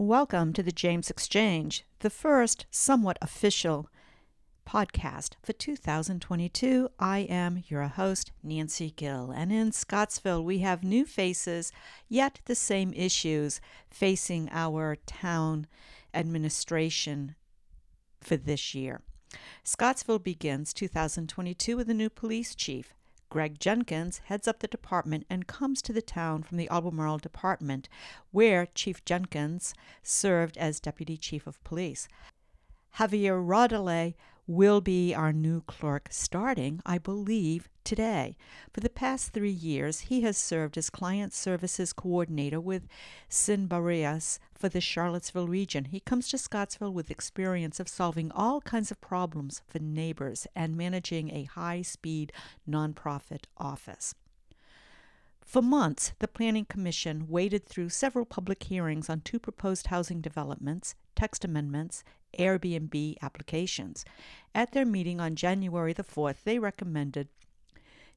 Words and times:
Welcome 0.00 0.54
to 0.54 0.62
the 0.62 0.72
James 0.72 1.10
Exchange, 1.10 1.84
the 1.98 2.08
first 2.08 2.64
somewhat 2.70 3.18
official 3.20 3.90
podcast 4.66 5.34
for 5.42 5.52
2022. 5.52 6.88
I 6.98 7.18
am 7.28 7.64
your 7.68 7.86
host, 7.86 8.32
Nancy 8.42 8.94
Gill, 8.96 9.30
and 9.30 9.52
in 9.52 9.72
Scottsville, 9.72 10.42
we 10.42 10.60
have 10.60 10.82
new 10.82 11.04
faces, 11.04 11.70
yet 12.08 12.40
the 12.46 12.54
same 12.54 12.94
issues 12.94 13.60
facing 13.90 14.48
our 14.52 14.96
town 15.04 15.66
administration 16.14 17.34
for 18.22 18.38
this 18.38 18.74
year. 18.74 19.02
Scottsville 19.64 20.18
begins 20.18 20.72
2022 20.72 21.76
with 21.76 21.90
a 21.90 21.94
new 21.94 22.08
police 22.08 22.54
chief. 22.54 22.94
Greg 23.30 23.60
Jenkins 23.60 24.18
heads 24.24 24.48
up 24.48 24.58
the 24.58 24.66
department 24.66 25.24
and 25.30 25.46
comes 25.46 25.80
to 25.82 25.92
the 25.92 26.02
town 26.02 26.42
from 26.42 26.58
the 26.58 26.68
Albemarle 26.68 27.18
Department, 27.18 27.88
where 28.32 28.66
Chief 28.66 29.04
Jenkins 29.04 29.72
served 30.02 30.58
as 30.58 30.80
Deputy 30.80 31.16
Chief 31.16 31.46
of 31.46 31.62
Police. 31.62 32.08
Javier 32.98 33.40
Raudale 33.40 34.14
will 34.50 34.80
be 34.80 35.14
our 35.14 35.32
new 35.32 35.60
clerk 35.62 36.08
starting, 36.10 36.82
I 36.84 36.98
believe, 36.98 37.68
today. 37.84 38.36
For 38.72 38.80
the 38.80 38.90
past 38.90 39.32
three 39.32 39.50
years, 39.50 40.00
he 40.00 40.22
has 40.22 40.36
served 40.36 40.76
as 40.76 40.90
Client 40.90 41.32
Services 41.32 41.92
Coordinator 41.92 42.60
with 42.60 42.88
Sin 43.28 43.68
Barreras 43.68 44.40
for 44.52 44.68
the 44.68 44.80
Charlottesville 44.80 45.46
region. 45.46 45.84
He 45.86 46.00
comes 46.00 46.28
to 46.28 46.38
Scottsville 46.38 46.92
with 46.92 47.12
experience 47.12 47.78
of 47.78 47.88
solving 47.88 48.32
all 48.32 48.60
kinds 48.60 48.90
of 48.90 49.00
problems 49.00 49.62
for 49.68 49.78
neighbors 49.78 50.48
and 50.56 50.76
managing 50.76 51.32
a 51.32 51.44
high 51.44 51.82
speed 51.82 52.32
nonprofit 52.68 53.44
office. 53.56 54.16
For 55.44 55.62
months, 55.62 56.12
the 56.18 56.28
Planning 56.28 56.64
Commission 56.64 57.26
waded 57.28 57.66
through 57.66 57.90
several 57.90 58.24
public 58.24 58.64
hearings 58.64 59.08
on 59.08 59.20
two 59.20 59.38
proposed 59.38 59.88
housing 59.88 60.20
developments, 60.20 60.96
text 61.14 61.44
amendments, 61.44 62.02
Airbnb 62.38 63.16
applications. 63.22 64.04
At 64.54 64.72
their 64.72 64.86
meeting 64.86 65.20
on 65.20 65.36
January 65.36 65.92
the 65.92 66.04
4th, 66.04 66.44
they 66.44 66.58
recommended 66.58 67.28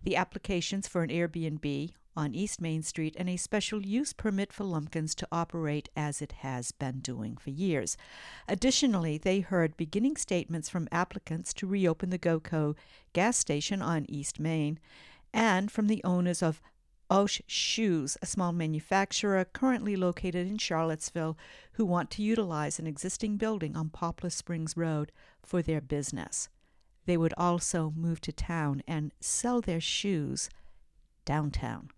the 0.02 0.16
applications 0.16 0.88
for 0.88 1.04
an 1.04 1.10
Airbnb 1.10 1.92
on 2.16 2.36
East 2.36 2.62
Main 2.62 2.84
Street 2.84 3.16
and 3.18 3.30
a 3.30 3.38
special 3.38 3.84
use 3.84 4.14
permit 4.14 4.54
for 4.54 4.64
Lumpkins 4.64 5.16
to 5.16 5.28
operate 5.32 5.90
as 5.96 6.22
it 6.22 6.32
has 6.40 6.72
been 6.72 7.00
doing 7.00 7.38
for 7.38 7.50
years. 7.50 7.98
Additionally, 8.48 9.18
they 9.18 9.40
heard 9.40 9.78
beginning 9.78 10.18
statements 10.18 10.70
from 10.70 10.88
applicants 10.92 11.54
to 11.56 11.68
reopen 11.68 12.10
the 12.10 12.20
GoCo 12.20 12.76
gas 13.14 13.38
station 13.38 13.82
on 13.82 14.06
East 14.08 14.40
Main 14.40 14.80
and 15.34 15.72
from 15.72 15.88
the 15.88 16.04
owners 16.04 16.44
of 16.44 16.62
Osh 17.14 17.44
Shoes, 17.46 18.18
a 18.24 18.26
small 18.26 18.52
manufacturer 18.52 19.46
currently 19.46 19.96
located 19.96 20.48
in 20.48 20.58
Charlottesville, 20.58 21.38
who 21.74 21.86
want 21.86 22.10
to 22.10 22.24
utilize 22.24 22.80
an 22.80 22.88
existing 22.88 23.38
building 23.38 23.78
on 23.78 23.90
Poplar 23.90 24.32
Springs 24.32 24.76
Road 24.76 25.12
for 25.44 25.62
their 25.62 25.80
business. 25.80 26.50
They 27.06 27.16
would 27.16 27.36
also 27.38 27.94
move 27.96 28.20
to 28.22 28.32
town 28.32 28.82
and 28.88 29.14
sell 29.20 29.62
their 29.62 29.80
shoes 29.80 30.50
downtown. 31.24 31.92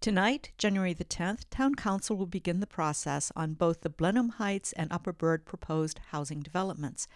Tonight, 0.00 0.50
January 0.58 0.92
the 0.92 1.04
10th, 1.04 1.42
Town 1.48 1.76
Council 1.76 2.16
will 2.16 2.26
begin 2.26 2.58
the 2.58 2.66
process 2.66 3.30
on 3.36 3.54
both 3.54 3.82
the 3.82 3.90
Blenheim 3.90 4.30
Heights 4.30 4.72
and 4.72 4.92
Upper 4.92 5.12
Bird 5.12 5.44
proposed 5.44 6.00
housing 6.10 6.40
developments. 6.40 7.06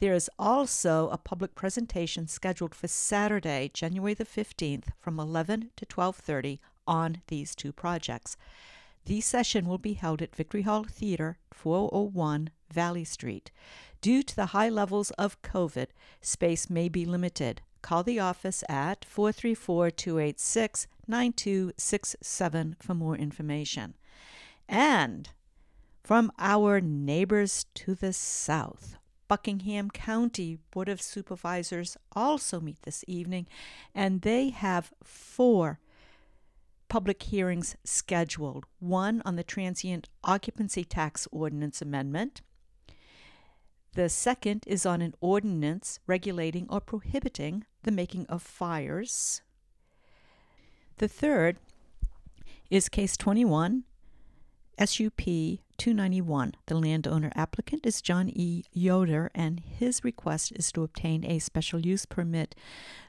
There 0.00 0.14
is 0.14 0.30
also 0.38 1.08
a 1.08 1.18
public 1.18 1.54
presentation 1.54 2.26
scheduled 2.26 2.74
for 2.74 2.88
Saturday, 2.88 3.70
January 3.72 4.14
the 4.14 4.24
15th 4.24 4.88
from 5.00 5.20
11 5.20 5.70
to 5.76 5.86
12:30 5.86 6.58
on 6.86 7.22
these 7.28 7.54
two 7.54 7.72
projects. 7.72 8.36
The 9.06 9.20
session 9.20 9.66
will 9.66 9.78
be 9.78 9.94
held 9.94 10.22
at 10.22 10.34
Victory 10.34 10.62
Hall 10.62 10.84
Theater, 10.84 11.38
401 11.52 12.50
Valley 12.70 13.04
Street. 13.04 13.50
Due 14.00 14.22
to 14.22 14.34
the 14.34 14.46
high 14.46 14.68
levels 14.68 15.10
of 15.12 15.40
COVID, 15.42 15.88
space 16.20 16.68
may 16.68 16.88
be 16.88 17.04
limited. 17.04 17.62
Call 17.82 18.02
the 18.02 18.18
office 18.18 18.64
at 18.68 19.04
434 19.04 19.90
286 19.90 20.86
9267 21.06 22.76
for 22.80 22.94
more 22.94 23.16
information. 23.16 23.94
And 24.68 25.28
from 26.02 26.32
our 26.38 26.80
neighbors 26.80 27.66
to 27.74 27.94
the 27.94 28.12
south, 28.12 28.96
Buckingham 29.28 29.90
County 29.90 30.58
Board 30.70 30.88
of 30.88 31.00
Supervisors 31.00 31.96
also 32.12 32.60
meet 32.60 32.82
this 32.82 33.04
evening, 33.06 33.46
and 33.94 34.22
they 34.22 34.50
have 34.50 34.92
four 35.02 35.80
public 36.88 37.22
hearings 37.24 37.76
scheduled 37.84 38.66
one 38.78 39.22
on 39.24 39.36
the 39.36 39.42
transient 39.42 40.08
occupancy 40.22 40.84
tax 40.84 41.26
ordinance 41.32 41.82
amendment. 41.82 42.42
The 43.94 44.08
second 44.08 44.64
is 44.66 44.84
on 44.84 45.00
an 45.02 45.14
ordinance 45.20 46.00
regulating 46.06 46.66
or 46.68 46.80
prohibiting 46.80 47.64
the 47.84 47.92
making 47.92 48.26
of 48.26 48.42
fires. 48.42 49.40
The 50.98 51.08
third 51.08 51.58
is 52.70 52.88
case 52.88 53.16
21 53.16 53.84
SUP 54.78 55.20
291. 55.78 56.54
The 56.66 56.76
landowner 56.76 57.32
applicant 57.34 57.86
is 57.86 58.02
John 58.02 58.28
E. 58.28 58.64
Yoder, 58.72 59.30
and 59.34 59.60
his 59.60 60.04
request 60.04 60.52
is 60.52 60.70
to 60.72 60.82
obtain 60.82 61.24
a 61.24 61.38
special 61.38 61.80
use 61.80 62.06
permit 62.06 62.54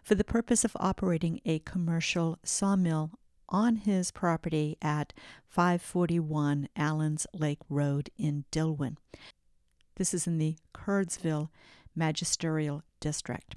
for 0.04 0.16
the 0.16 0.24
purpose 0.24 0.64
of 0.64 0.76
operating 0.80 1.42
a 1.46 1.60
commercial 1.60 2.40
sawmill 2.44 3.12
on 3.50 3.78
his 3.78 4.12
property 4.12 4.78
at 4.82 5.14
541 5.48 6.70
Allens 6.76 7.28
Lake 7.34 7.62
Road 7.70 8.10
in 8.18 8.46
Dillwyn. 8.52 8.98
This 9.96 10.14
is 10.14 10.28
in 10.28 10.38
the 10.38 10.58
Curdsville 10.74 11.50
Magisterial 11.96 12.84
District. 13.00 13.56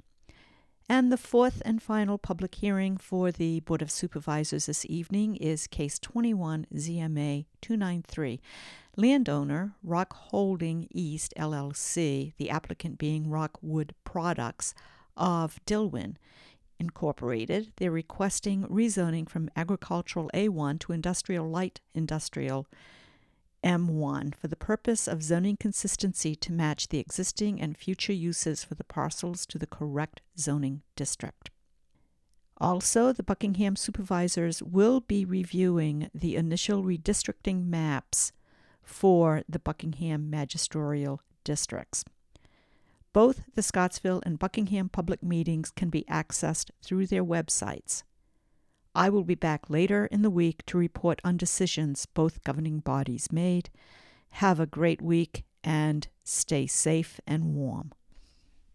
And 0.91 1.11
the 1.11 1.17
fourth 1.17 1.61
and 1.63 1.83
final 1.83 2.17
public 2.17 2.55
hearing 2.55 2.97
for 2.97 3.31
the 3.31 3.59
Board 3.59 3.83
of 3.83 3.91
Supervisors 3.91 4.65
this 4.65 4.87
evening 4.87 5.35
is 5.35 5.67
Case 5.67 5.99
21 5.99 6.65
ZMA 6.73 7.45
293. 7.61 8.41
Landowner 8.99 9.75
Rock 9.81 10.11
Holding 10.13 10.89
East 10.91 11.33
LLC, 11.37 12.33
the 12.35 12.49
applicant 12.49 12.97
being 12.97 13.29
Rockwood 13.29 13.95
Products 14.03 14.73
of 15.15 15.57
Dillwyn, 15.65 16.17
Incorporated. 16.81 17.71
They're 17.77 17.91
requesting 17.91 18.63
rezoning 18.63 19.29
from 19.29 19.49
agricultural 19.55 20.29
A1 20.33 20.79
to 20.79 20.91
industrial 20.91 21.49
light 21.49 21.79
industrial 21.93 22.67
M1 23.63 24.35
for 24.35 24.49
the 24.49 24.57
purpose 24.57 25.07
of 25.07 25.23
zoning 25.23 25.55
consistency 25.55 26.35
to 26.35 26.51
match 26.51 26.89
the 26.89 26.99
existing 26.99 27.61
and 27.61 27.77
future 27.77 28.11
uses 28.11 28.65
for 28.65 28.75
the 28.75 28.83
parcels 28.83 29.45
to 29.45 29.57
the 29.57 29.67
correct 29.67 30.19
zoning 30.37 30.81
district. 30.97 31.51
Also, 32.57 33.13
the 33.13 33.23
Buckingham 33.23 33.77
supervisors 33.77 34.61
will 34.61 34.99
be 34.99 35.23
reviewing 35.23 36.09
the 36.13 36.35
initial 36.35 36.83
redistricting 36.83 37.65
maps 37.65 38.33
for 38.89 39.43
the 39.47 39.59
Buckingham 39.59 40.29
magisterial 40.29 41.21
districts. 41.43 42.03
Both 43.13 43.43
the 43.55 43.61
Scottsville 43.61 44.21
and 44.25 44.37
Buckingham 44.37 44.89
public 44.89 45.23
meetings 45.23 45.71
can 45.71 45.89
be 45.89 46.03
accessed 46.09 46.71
through 46.81 47.07
their 47.07 47.23
websites. 47.23 48.03
I 48.93 49.09
will 49.09 49.23
be 49.23 49.35
back 49.35 49.69
later 49.69 50.07
in 50.07 50.21
the 50.21 50.29
week 50.29 50.65
to 50.67 50.77
report 50.77 51.21
on 51.23 51.37
decisions 51.37 52.05
both 52.05 52.43
governing 52.43 52.79
bodies 52.79 53.31
made. 53.31 53.69
Have 54.31 54.59
a 54.59 54.65
great 54.65 55.01
week 55.01 55.45
and 55.63 56.07
stay 56.23 56.67
safe 56.67 57.19
and 57.25 57.55
warm. 57.55 57.93